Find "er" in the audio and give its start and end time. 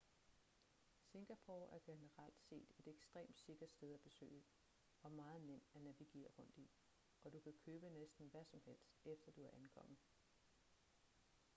1.71-1.79, 9.43-9.51